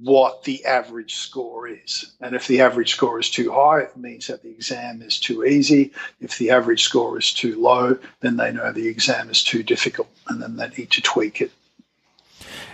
what 0.00 0.44
the 0.44 0.64
average 0.64 1.16
score 1.16 1.68
is. 1.68 2.14
And 2.20 2.34
if 2.34 2.46
the 2.46 2.60
average 2.62 2.92
score 2.92 3.20
is 3.20 3.28
too 3.28 3.52
high, 3.52 3.80
it 3.80 3.96
means 3.96 4.28
that 4.28 4.42
the 4.42 4.50
exam 4.50 5.02
is 5.02 5.18
too 5.18 5.44
easy. 5.44 5.92
If 6.20 6.38
the 6.38 6.50
average 6.50 6.84
score 6.84 7.18
is 7.18 7.32
too 7.32 7.60
low, 7.60 7.98
then 8.20 8.36
they 8.36 8.52
know 8.52 8.72
the 8.72 8.88
exam 8.88 9.28
is 9.28 9.42
too 9.42 9.62
difficult 9.62 10.08
and 10.28 10.40
then 10.40 10.56
they 10.56 10.68
need 10.68 10.90
to 10.92 11.02
tweak 11.02 11.42
it. 11.42 11.50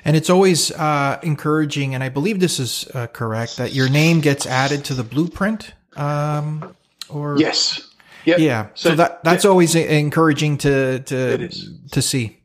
And 0.04 0.16
it's 0.16 0.30
always 0.30 0.70
uh, 0.70 1.18
encouraging, 1.24 1.94
and 1.94 2.04
I 2.04 2.08
believe 2.08 2.38
this 2.38 2.60
is 2.60 2.88
uh, 2.94 3.08
correct, 3.08 3.56
that 3.56 3.74
your 3.74 3.88
name 3.88 4.20
gets 4.20 4.46
added 4.46 4.84
to 4.86 4.94
the 4.94 5.02
blueprint. 5.02 5.72
Um, 5.98 6.74
or 7.08 7.38
yes, 7.38 7.90
yep. 8.24 8.38
yeah. 8.38 8.68
So, 8.74 8.90
so 8.90 8.96
that 8.96 9.24
that's 9.24 9.44
yeah. 9.44 9.50
always 9.50 9.74
encouraging 9.74 10.58
to 10.58 11.00
to 11.00 11.48
to 11.90 12.02
see. 12.02 12.38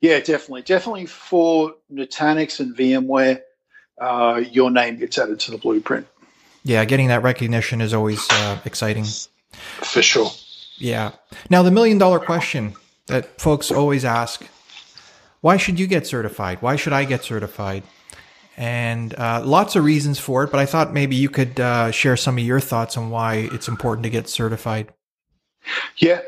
Yeah, 0.00 0.18
definitely. 0.20 0.62
Definitely 0.62 1.06
for 1.06 1.74
Nutanix 1.92 2.60
and 2.60 2.76
VMware, 2.76 3.40
uh, 4.00 4.42
your 4.50 4.70
name 4.70 4.98
gets 4.98 5.18
added 5.18 5.40
to 5.40 5.50
the 5.50 5.58
blueprint. 5.58 6.06
Yeah, 6.64 6.84
getting 6.84 7.08
that 7.08 7.22
recognition 7.22 7.80
is 7.80 7.94
always 7.94 8.26
uh, 8.30 8.58
exciting. 8.64 9.06
For 9.52 10.02
sure. 10.02 10.30
Yeah. 10.78 11.12
Now, 11.48 11.62
the 11.62 11.70
million 11.70 11.96
dollar 11.96 12.18
question 12.18 12.74
that 13.06 13.40
folks 13.40 13.70
always 13.70 14.04
ask 14.04 14.46
why 15.40 15.56
should 15.56 15.78
you 15.78 15.86
get 15.86 16.06
certified? 16.06 16.60
Why 16.60 16.76
should 16.76 16.92
I 16.92 17.04
get 17.04 17.22
certified? 17.22 17.84
And 18.56 19.14
uh, 19.14 19.42
lots 19.44 19.76
of 19.76 19.84
reasons 19.84 20.18
for 20.18 20.44
it, 20.44 20.50
but 20.50 20.58
I 20.58 20.66
thought 20.66 20.94
maybe 20.94 21.14
you 21.14 21.28
could 21.28 21.60
uh, 21.60 21.90
share 21.90 22.16
some 22.16 22.38
of 22.38 22.44
your 22.44 22.60
thoughts 22.60 22.96
on 22.96 23.10
why 23.10 23.48
it's 23.52 23.68
important 23.68 24.04
to 24.04 24.10
get 24.10 24.28
certified. 24.28 24.92
Yeah, 25.98 26.20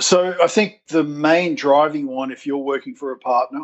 so 0.00 0.36
I 0.42 0.46
think 0.46 0.80
the 0.88 1.04
main 1.04 1.54
driving 1.54 2.06
one, 2.06 2.30
if 2.30 2.46
you're 2.46 2.58
working 2.58 2.94
for 2.94 3.12
a 3.12 3.18
partner, 3.18 3.62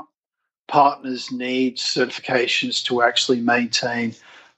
partners 0.67 1.31
need 1.31 1.77
certifications 1.77 2.85
to 2.85 3.03
actually 3.03 3.41
maintain 3.41 4.15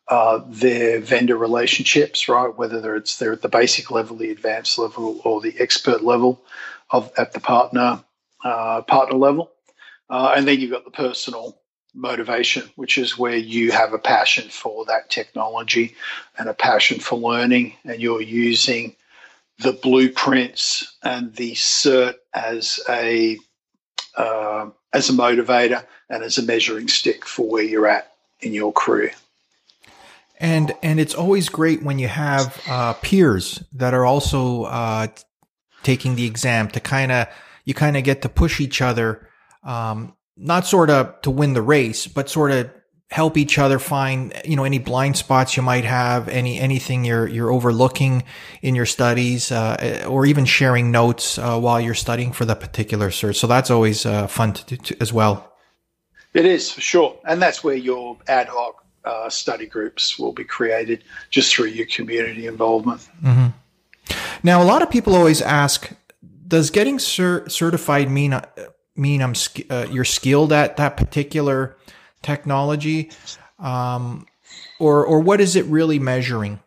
uh, 0.08 0.40
their 0.46 1.00
vendor 1.00 1.36
relationships, 1.36 2.28
right? 2.28 2.56
Whether 2.56 2.94
it's 2.96 3.18
they're 3.18 3.32
at 3.32 3.42
the 3.42 3.48
basic 3.48 3.90
level, 3.90 4.16
the 4.16 4.30
advanced 4.30 4.78
level, 4.78 5.20
or 5.24 5.40
the 5.40 5.54
expert 5.58 6.02
level 6.02 6.40
of 6.90 7.10
at 7.18 7.32
the 7.32 7.40
partner 7.40 8.02
uh, 8.44 8.82
partner 8.82 9.18
level, 9.18 9.50
uh, 10.08 10.32
and 10.36 10.46
then 10.46 10.60
you've 10.60 10.70
got 10.70 10.84
the 10.84 10.90
personal 10.90 11.58
motivation, 11.96 12.68
which 12.76 12.98
is 12.98 13.18
where 13.18 13.36
you 13.36 13.72
have 13.72 13.92
a 13.92 13.98
passion 13.98 14.48
for 14.48 14.84
that 14.84 15.10
technology 15.10 15.96
and 16.38 16.48
a 16.48 16.54
passion 16.54 17.00
for 17.00 17.18
learning, 17.18 17.74
and 17.84 18.00
you're 18.00 18.22
using 18.22 18.94
the 19.58 19.72
blueprints 19.72 20.96
and 21.02 21.34
the 21.34 21.52
cert 21.52 22.14
as 22.34 22.78
a 22.88 23.38
uh, 24.16 24.68
as 24.92 25.10
a 25.10 25.12
motivator 25.12 25.84
and 26.08 26.22
as 26.22 26.38
a 26.38 26.42
measuring 26.42 26.88
stick 26.88 27.24
for 27.24 27.48
where 27.48 27.62
you're 27.62 27.86
at 27.86 28.12
in 28.40 28.52
your 28.52 28.72
career. 28.72 29.12
And 30.38 30.74
and 30.82 31.00
it's 31.00 31.14
always 31.14 31.48
great 31.48 31.82
when 31.82 31.98
you 31.98 32.08
have 32.08 32.60
uh, 32.68 32.92
peers 32.94 33.62
that 33.72 33.94
are 33.94 34.04
also 34.04 34.64
uh, 34.64 35.06
taking 35.82 36.14
the 36.14 36.26
exam 36.26 36.68
to 36.68 36.80
kind 36.80 37.10
of 37.10 37.28
you 37.64 37.74
kind 37.74 37.96
of 37.96 38.04
get 38.04 38.22
to 38.22 38.28
push 38.28 38.60
each 38.60 38.82
other, 38.82 39.28
um, 39.64 40.14
not 40.36 40.66
sort 40.66 40.90
of 40.90 41.20
to 41.22 41.30
win 41.30 41.54
the 41.54 41.62
race, 41.62 42.06
but 42.06 42.28
sort 42.28 42.50
of 42.52 42.70
help 43.10 43.36
each 43.36 43.58
other 43.58 43.78
find 43.78 44.32
you 44.44 44.56
know 44.56 44.64
any 44.64 44.78
blind 44.78 45.16
spots 45.16 45.56
you 45.56 45.62
might 45.62 45.84
have 45.84 46.28
any 46.28 46.58
anything 46.58 47.04
you're 47.04 47.28
you're 47.28 47.52
overlooking 47.52 48.24
in 48.62 48.74
your 48.74 48.86
studies 48.86 49.52
uh, 49.52 50.04
or 50.08 50.26
even 50.26 50.44
sharing 50.44 50.90
notes 50.90 51.38
uh, 51.38 51.56
while 51.58 51.80
you're 51.80 51.94
studying 51.94 52.32
for 52.32 52.44
the 52.44 52.56
particular 52.56 53.10
cert. 53.10 53.36
So 53.36 53.46
that's 53.46 53.70
always 53.70 54.04
uh, 54.04 54.26
fun 54.26 54.54
to 54.54 54.76
do 54.76 54.94
as 55.00 55.12
well. 55.12 55.52
It 56.34 56.44
is 56.44 56.70
for 56.70 56.80
sure. 56.80 57.18
And 57.24 57.40
that's 57.40 57.62
where 57.64 57.76
your 57.76 58.18
ad 58.28 58.48
hoc 58.48 58.84
uh, 59.04 59.30
study 59.30 59.66
groups 59.66 60.18
will 60.18 60.32
be 60.32 60.44
created 60.44 61.04
just 61.30 61.54
through 61.54 61.68
your 61.68 61.86
community 61.86 62.46
involvement. 62.46 63.08
Mm-hmm. 63.22 63.46
now 64.42 64.62
a 64.62 64.64
lot 64.64 64.82
of 64.82 64.90
people 64.90 65.14
always 65.14 65.40
ask 65.40 65.92
does 66.48 66.70
getting 66.70 66.98
cer- 66.98 67.48
certified 67.48 68.10
mean 68.10 68.32
uh, 68.32 68.46
mean 68.96 69.22
I'm 69.22 69.34
uh, 69.70 69.86
you're 69.90 70.04
skilled 70.04 70.52
at 70.52 70.76
that 70.76 70.96
particular 70.96 71.76
technology, 72.22 73.10
um, 73.58 74.26
or 74.78 75.04
or 75.04 75.20
what 75.20 75.40
is 75.40 75.56
it 75.56 75.64
really 75.66 75.98
measuring? 75.98 76.60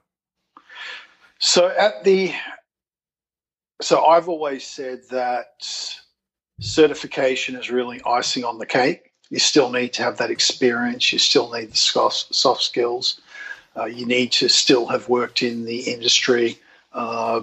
So 1.40 1.68
at 1.70 2.04
the 2.04 2.34
so 3.82 4.06
I've 4.06 4.28
always 4.28 4.66
said 4.66 5.02
that 5.10 5.64
certification 6.60 7.56
is 7.56 7.70
really 7.70 8.02
icing 8.06 8.44
on 8.44 8.58
the 8.58 8.66
cake. 8.66 9.12
You 9.30 9.40
still 9.40 9.70
need 9.70 9.94
to 9.94 10.04
have 10.04 10.18
that 10.18 10.32
experience. 10.32 11.14
You 11.14 11.20
still 11.20 11.52
need 11.52 11.72
the 11.72 11.78
soft, 11.78 12.34
soft 12.34 12.64
skills. 12.64 13.22
Uh, 13.78 13.86
you 13.86 14.06
need 14.06 14.32
to 14.34 14.50
still 14.50 14.88
have 14.88 15.08
worked 15.08 15.42
in 15.42 15.64
the 15.66 15.82
industry, 15.82 16.58
uh, 16.94 17.42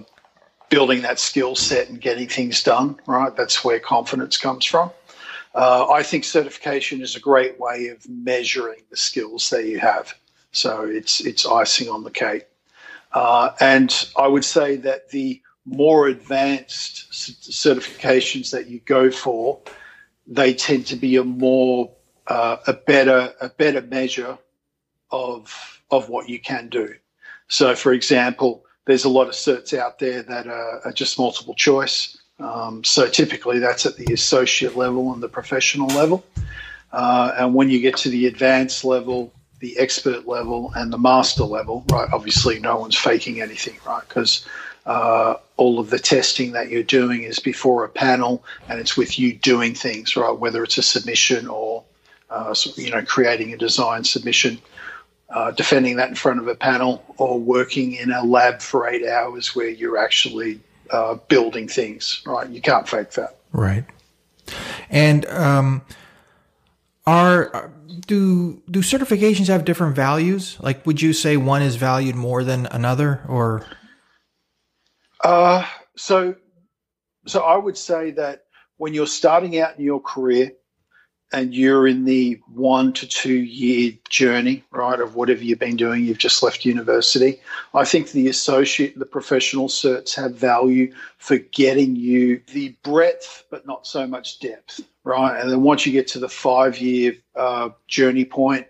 building 0.68 1.02
that 1.02 1.18
skill 1.18 1.54
set 1.54 1.88
and 1.88 2.00
getting 2.00 2.28
things 2.28 2.62
done. 2.62 2.98
Right, 3.06 3.34
that's 3.34 3.64
where 3.64 3.78
confidence 3.80 4.36
comes 4.36 4.64
from. 4.64 4.90
Uh, 5.54 5.88
I 5.90 6.02
think 6.02 6.24
certification 6.24 7.00
is 7.00 7.16
a 7.16 7.20
great 7.20 7.58
way 7.58 7.88
of 7.88 8.06
measuring 8.08 8.82
the 8.90 8.96
skills 8.96 9.48
that 9.50 9.64
you 9.64 9.78
have. 9.78 10.14
So 10.52 10.84
it's 10.84 11.24
it's 11.24 11.46
icing 11.46 11.88
on 11.88 12.04
the 12.04 12.10
cake. 12.10 12.46
Uh, 13.12 13.52
and 13.60 14.08
I 14.18 14.28
would 14.28 14.44
say 14.44 14.76
that 14.76 15.08
the 15.10 15.40
more 15.64 16.08
advanced 16.08 17.10
certifications 17.10 18.50
that 18.50 18.66
you 18.66 18.80
go 18.80 19.10
for, 19.10 19.58
they 20.26 20.52
tend 20.52 20.86
to 20.88 20.96
be 20.96 21.16
a 21.16 21.24
more 21.24 21.90
uh, 22.26 22.58
a 22.66 22.74
better 22.74 23.32
a 23.40 23.48
better 23.48 23.80
measure 23.80 24.36
of 25.10 25.82
of 25.90 26.10
what 26.10 26.28
you 26.28 26.38
can 26.38 26.68
do. 26.68 26.94
So, 27.48 27.74
for 27.74 27.92
example, 27.92 28.65
there's 28.86 29.04
a 29.04 29.08
lot 29.08 29.28
of 29.28 29.34
certs 29.34 29.76
out 29.76 29.98
there 29.98 30.22
that 30.22 30.46
are, 30.46 30.80
are 30.84 30.92
just 30.92 31.18
multiple 31.18 31.54
choice. 31.54 32.16
Um, 32.38 32.84
so 32.84 33.08
typically 33.08 33.58
that's 33.58 33.86
at 33.86 33.96
the 33.96 34.12
associate 34.12 34.76
level 34.76 35.12
and 35.12 35.22
the 35.22 35.28
professional 35.28 35.88
level. 35.88 36.24
Uh, 36.92 37.32
and 37.38 37.54
when 37.54 37.68
you 37.68 37.80
get 37.80 37.96
to 37.98 38.08
the 38.08 38.26
advanced 38.26 38.84
level, 38.84 39.32
the 39.60 39.78
expert 39.78 40.26
level, 40.26 40.72
and 40.76 40.92
the 40.92 40.98
master 40.98 41.44
level, 41.44 41.84
right, 41.90 42.08
obviously 42.12 42.58
no 42.60 42.78
one's 42.78 42.96
faking 42.96 43.40
anything, 43.40 43.76
right? 43.86 44.02
Because 44.06 44.46
uh, 44.84 45.34
all 45.56 45.80
of 45.80 45.90
the 45.90 45.98
testing 45.98 46.52
that 46.52 46.68
you're 46.68 46.82
doing 46.82 47.22
is 47.24 47.40
before 47.40 47.84
a 47.84 47.88
panel 47.88 48.44
and 48.68 48.78
it's 48.78 48.96
with 48.96 49.18
you 49.18 49.34
doing 49.34 49.74
things, 49.74 50.14
right? 50.14 50.38
Whether 50.38 50.62
it's 50.62 50.78
a 50.78 50.82
submission 50.82 51.48
or, 51.48 51.82
uh, 52.30 52.54
you 52.76 52.90
know, 52.90 53.02
creating 53.02 53.52
a 53.52 53.56
design 53.56 54.04
submission 54.04 54.58
uh, 55.30 55.50
defending 55.50 55.96
that 55.96 56.08
in 56.08 56.14
front 56.14 56.40
of 56.40 56.48
a 56.48 56.54
panel 56.54 57.04
or 57.16 57.38
working 57.38 57.94
in 57.94 58.10
a 58.12 58.22
lab 58.24 58.60
for 58.60 58.88
eight 58.88 59.06
hours 59.06 59.54
where 59.56 59.68
you're 59.68 59.98
actually 59.98 60.60
uh, 60.90 61.14
building 61.28 61.68
things, 61.68 62.22
right? 62.26 62.48
You 62.48 62.60
can't 62.60 62.88
fake 62.88 63.12
that. 63.12 63.36
Right. 63.52 63.84
And 64.90 65.26
um, 65.26 65.82
are 67.06 67.72
do 68.06 68.62
do 68.70 68.80
certifications 68.80 69.48
have 69.48 69.64
different 69.64 69.96
values? 69.96 70.56
Like, 70.60 70.86
would 70.86 71.02
you 71.02 71.12
say 71.12 71.36
one 71.36 71.62
is 71.62 71.76
valued 71.76 72.14
more 72.14 72.44
than 72.44 72.66
another, 72.66 73.22
or? 73.28 73.66
Uh, 75.22 75.66
so, 75.96 76.36
so 77.26 77.40
I 77.40 77.56
would 77.56 77.76
say 77.76 78.12
that 78.12 78.44
when 78.76 78.94
you're 78.94 79.06
starting 79.06 79.58
out 79.58 79.78
in 79.78 79.84
your 79.84 80.00
career, 80.00 80.52
and 81.32 81.54
you're 81.54 81.88
in 81.88 82.04
the 82.04 82.40
one 82.54 82.92
to 82.92 83.06
two 83.06 83.34
year 83.34 83.92
journey, 84.08 84.62
right, 84.70 85.00
of 85.00 85.16
whatever 85.16 85.42
you've 85.42 85.58
been 85.58 85.76
doing, 85.76 86.04
you've 86.04 86.18
just 86.18 86.42
left 86.42 86.64
university. 86.64 87.40
I 87.74 87.84
think 87.84 88.10
the 88.10 88.28
associate, 88.28 88.98
the 88.98 89.06
professional 89.06 89.68
certs 89.68 90.14
have 90.14 90.36
value 90.36 90.92
for 91.18 91.38
getting 91.38 91.96
you 91.96 92.40
the 92.52 92.76
breadth, 92.82 93.44
but 93.50 93.66
not 93.66 93.86
so 93.86 94.06
much 94.06 94.38
depth, 94.38 94.80
right? 95.02 95.40
And 95.40 95.50
then 95.50 95.62
once 95.62 95.84
you 95.84 95.92
get 95.92 96.06
to 96.08 96.20
the 96.20 96.28
five 96.28 96.78
year 96.78 97.16
uh, 97.34 97.70
journey 97.88 98.24
point, 98.24 98.66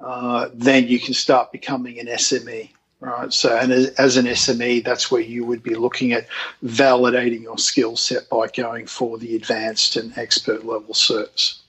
uh, 0.00 0.48
then 0.52 0.88
you 0.88 0.98
can 0.98 1.14
start 1.14 1.52
becoming 1.52 2.00
an 2.00 2.06
SME, 2.06 2.70
right? 2.98 3.32
So, 3.32 3.56
and 3.56 3.70
as 3.72 4.16
an 4.16 4.26
SME, 4.26 4.82
that's 4.84 5.10
where 5.10 5.20
you 5.20 5.44
would 5.44 5.62
be 5.62 5.74
looking 5.74 6.12
at 6.12 6.26
validating 6.64 7.42
your 7.42 7.58
skill 7.58 7.96
set 7.96 8.28
by 8.28 8.48
going 8.48 8.86
for 8.86 9.16
the 9.16 9.36
advanced 9.36 9.96
and 9.96 10.16
expert 10.18 10.64
level 10.64 10.94
certs. 10.94 11.60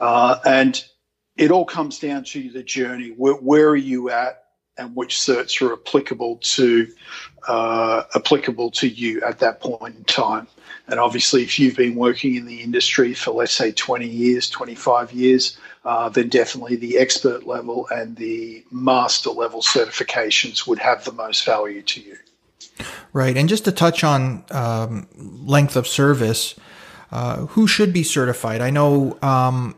Uh, 0.00 0.38
and 0.44 0.84
it 1.36 1.50
all 1.50 1.64
comes 1.64 1.98
down 1.98 2.24
to 2.24 2.50
the 2.50 2.62
journey. 2.62 3.08
Where, 3.16 3.34
where, 3.34 3.68
are 3.70 3.76
you 3.76 4.10
at, 4.10 4.44
and 4.78 4.94
which 4.94 5.16
certs 5.16 5.60
are 5.62 5.72
applicable 5.72 6.36
to 6.36 6.88
uh, 7.48 8.02
applicable 8.14 8.70
to 8.72 8.88
you 8.88 9.22
at 9.22 9.38
that 9.40 9.60
point 9.60 9.96
in 9.96 10.04
time? 10.04 10.48
And 10.88 11.00
obviously, 11.00 11.42
if 11.42 11.58
you've 11.58 11.76
been 11.76 11.96
working 11.96 12.36
in 12.36 12.46
the 12.46 12.62
industry 12.62 13.12
for 13.12 13.32
let's 13.32 13.52
say 13.52 13.72
20 13.72 14.06
years, 14.06 14.48
25 14.50 15.12
years, 15.12 15.58
uh, 15.84 16.08
then 16.08 16.28
definitely 16.28 16.76
the 16.76 16.98
expert 16.98 17.46
level 17.46 17.88
and 17.90 18.16
the 18.16 18.64
master 18.70 19.30
level 19.30 19.62
certifications 19.62 20.66
would 20.66 20.78
have 20.78 21.04
the 21.04 21.12
most 21.12 21.44
value 21.44 21.82
to 21.82 22.00
you. 22.00 22.16
Right, 23.12 23.36
and 23.36 23.48
just 23.48 23.64
to 23.64 23.72
touch 23.72 24.04
on 24.04 24.44
um, 24.50 25.08
length 25.16 25.76
of 25.76 25.86
service. 25.86 26.54
Uh, 27.12 27.46
who 27.46 27.68
should 27.68 27.92
be 27.92 28.02
certified? 28.02 28.60
I 28.60 28.70
know 28.70 29.16
um, 29.22 29.76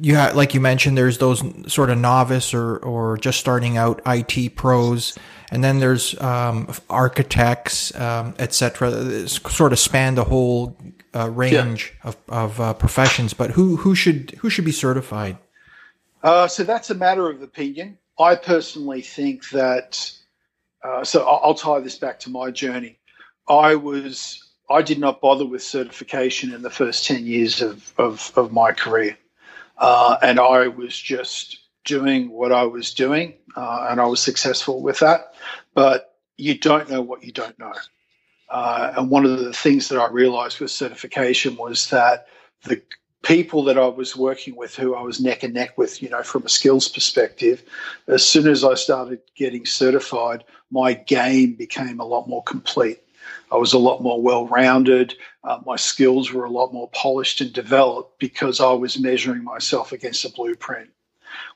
you 0.00 0.14
like 0.14 0.54
you 0.54 0.60
mentioned, 0.60 0.96
there's 0.96 1.18
those 1.18 1.42
sort 1.72 1.90
of 1.90 1.98
novice 1.98 2.54
or, 2.54 2.76
or 2.78 3.16
just 3.16 3.40
starting 3.40 3.76
out 3.76 4.00
IT 4.06 4.56
pros, 4.56 5.18
and 5.50 5.62
then 5.62 5.80
there's 5.80 6.18
um, 6.20 6.72
architects, 6.88 7.94
um, 7.98 8.34
etc. 8.38 9.28
Sort 9.28 9.72
of 9.72 9.78
span 9.78 10.14
the 10.14 10.24
whole 10.24 10.76
uh, 11.14 11.30
range 11.30 11.94
yeah. 12.04 12.08
of, 12.10 12.16
of 12.28 12.60
uh, 12.60 12.74
professions. 12.74 13.34
But 13.34 13.52
who 13.52 13.76
who 13.76 13.94
should 13.94 14.32
who 14.38 14.50
should 14.50 14.64
be 14.64 14.72
certified? 14.72 15.38
Uh, 16.22 16.48
so 16.48 16.64
that's 16.64 16.90
a 16.90 16.94
matter 16.94 17.30
of 17.30 17.42
opinion. 17.42 17.98
I 18.18 18.34
personally 18.34 19.02
think 19.02 19.48
that. 19.50 20.12
Uh, 20.82 21.02
so 21.02 21.26
I'll, 21.26 21.40
I'll 21.42 21.54
tie 21.54 21.80
this 21.80 21.98
back 21.98 22.20
to 22.20 22.30
my 22.30 22.50
journey. 22.50 22.98
I 23.48 23.74
was 23.74 24.48
I 24.70 24.82
did 24.82 24.98
not 24.98 25.20
bother 25.20 25.46
with 25.46 25.62
certification 25.62 26.52
in 26.52 26.62
the 26.62 26.70
first 26.70 27.06
ten 27.06 27.26
years 27.26 27.62
of, 27.62 27.92
of, 27.98 28.32
of 28.36 28.52
my 28.52 28.72
career. 28.72 29.16
Uh, 29.78 30.16
and 30.22 30.40
I 30.40 30.68
was 30.68 30.98
just 30.98 31.58
doing 31.84 32.30
what 32.30 32.52
I 32.52 32.64
was 32.64 32.92
doing, 32.92 33.34
uh, 33.56 33.86
and 33.90 34.00
I 34.00 34.06
was 34.06 34.22
successful 34.22 34.82
with 34.82 34.98
that. 34.98 35.32
But 35.74 36.16
you 36.36 36.58
don't 36.58 36.90
know 36.90 37.02
what 37.02 37.24
you 37.24 37.32
don't 37.32 37.58
know. 37.58 37.74
Uh, 38.50 38.94
and 38.96 39.10
one 39.10 39.24
of 39.24 39.38
the 39.38 39.52
things 39.52 39.88
that 39.88 39.98
I 39.98 40.08
realized 40.08 40.60
with 40.60 40.70
certification 40.70 41.56
was 41.56 41.90
that 41.90 42.26
the 42.64 42.80
people 43.22 43.62
that 43.64 43.76
I 43.78 43.86
was 43.86 44.16
working 44.16 44.56
with, 44.56 44.74
who 44.74 44.94
I 44.94 45.02
was 45.02 45.20
neck 45.20 45.42
and 45.42 45.52
neck 45.52 45.76
with, 45.76 46.02
you 46.02 46.08
know, 46.08 46.22
from 46.22 46.46
a 46.46 46.48
skills 46.48 46.88
perspective, 46.88 47.62
as 48.06 48.24
soon 48.24 48.48
as 48.48 48.64
I 48.64 48.74
started 48.74 49.20
getting 49.36 49.66
certified, 49.66 50.44
my 50.70 50.94
game 50.94 51.54
became 51.54 52.00
a 52.00 52.04
lot 52.04 52.28
more 52.28 52.42
complete. 52.44 53.00
I 53.50 53.56
was 53.56 53.72
a 53.72 53.78
lot 53.78 54.02
more 54.02 54.20
well 54.20 54.46
rounded. 54.46 55.14
Uh, 55.44 55.58
my 55.64 55.76
skills 55.76 56.32
were 56.32 56.44
a 56.44 56.50
lot 56.50 56.72
more 56.72 56.90
polished 56.90 57.40
and 57.40 57.52
developed 57.52 58.18
because 58.18 58.60
I 58.60 58.72
was 58.72 58.98
measuring 58.98 59.44
myself 59.44 59.92
against 59.92 60.24
a 60.24 60.30
blueprint. 60.30 60.90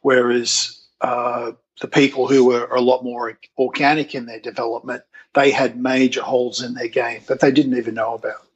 Whereas 0.01 0.79
uh, 1.01 1.53
the 1.81 1.89
people 1.89 2.29
who 2.29 2.47
were 2.47 2.67
a 2.67 2.81
lot 2.81 3.05
more 3.05 3.39
organic 3.59 4.15
in 4.15 4.27
their 4.27 4.41
development, 4.41 5.03
they 5.35 5.51
had 5.51 5.81
major 5.81 6.23
holes 6.23 6.63
in 6.63 6.75
their 6.75 6.89
game 6.89 7.23
that 7.29 7.41
they 7.41 7.51
didn't 7.51 7.77
even 7.77 7.95
know 7.95 8.15
about. 8.15 8.47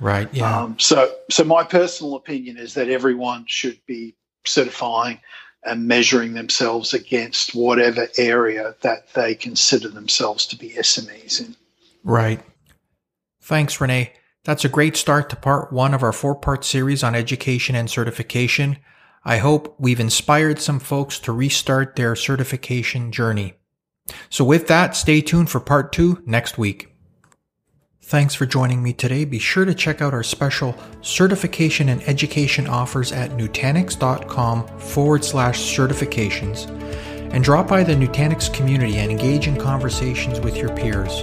Right. 0.00 0.28
Yeah. 0.32 0.62
Um, 0.62 0.78
so, 0.78 1.14
so 1.30 1.44
my 1.44 1.64
personal 1.64 2.16
opinion 2.16 2.58
is 2.58 2.74
that 2.74 2.88
everyone 2.88 3.44
should 3.46 3.78
be 3.86 4.14
certifying 4.44 5.20
and 5.64 5.88
measuring 5.88 6.34
themselves 6.34 6.94
against 6.94 7.54
whatever 7.54 8.08
area 8.18 8.74
that 8.82 9.12
they 9.14 9.34
consider 9.34 9.88
themselves 9.88 10.46
to 10.46 10.56
be 10.56 10.70
SMEs 10.70 11.40
in. 11.40 11.56
Right. 12.04 12.40
Thanks, 13.46 13.80
Renee. 13.80 14.12
That's 14.42 14.64
a 14.64 14.68
great 14.68 14.96
start 14.96 15.30
to 15.30 15.36
part 15.36 15.72
one 15.72 15.94
of 15.94 16.02
our 16.02 16.12
four 16.12 16.34
part 16.34 16.64
series 16.64 17.04
on 17.04 17.14
education 17.14 17.76
and 17.76 17.88
certification. 17.88 18.78
I 19.24 19.36
hope 19.36 19.76
we've 19.78 20.00
inspired 20.00 20.58
some 20.58 20.80
folks 20.80 21.20
to 21.20 21.32
restart 21.32 21.94
their 21.94 22.16
certification 22.16 23.12
journey. 23.12 23.54
So 24.30 24.44
with 24.44 24.66
that, 24.66 24.96
stay 24.96 25.20
tuned 25.20 25.48
for 25.48 25.60
part 25.60 25.92
two 25.92 26.24
next 26.26 26.58
week. 26.58 26.92
Thanks 28.02 28.34
for 28.34 28.46
joining 28.46 28.82
me 28.82 28.92
today. 28.92 29.24
Be 29.24 29.38
sure 29.38 29.64
to 29.64 29.74
check 29.74 30.02
out 30.02 30.12
our 30.12 30.24
special 30.24 30.76
certification 31.00 31.88
and 31.88 32.02
education 32.02 32.66
offers 32.66 33.12
at 33.12 33.30
Nutanix.com 33.30 34.66
forward 34.80 35.24
slash 35.24 35.60
certifications 35.60 36.68
and 37.32 37.44
drop 37.44 37.68
by 37.68 37.84
the 37.84 37.94
Nutanix 37.94 38.52
community 38.52 38.96
and 38.96 39.12
engage 39.12 39.46
in 39.46 39.56
conversations 39.56 40.40
with 40.40 40.56
your 40.56 40.74
peers. 40.74 41.22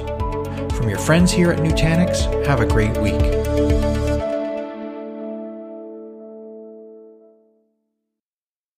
From 0.76 0.90
your 0.90 1.00
friends 1.00 1.32
here 1.32 1.52
at 1.52 1.60
Nutanix, 1.60 2.46
have 2.46 2.60
a 2.60 2.66
great 2.66 2.98
week. 2.98 4.13